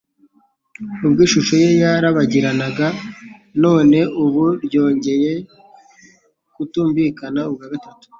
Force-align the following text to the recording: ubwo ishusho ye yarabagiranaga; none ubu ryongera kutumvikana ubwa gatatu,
ubwo 1.05 1.21
ishusho 1.27 1.53
ye 1.63 1.69
yarabagiranaga; 1.81 2.87
none 3.63 3.99
ubu 4.23 4.43
ryongera 4.65 5.31
kutumvikana 6.53 7.41
ubwa 7.49 7.65
gatatu, 7.73 8.05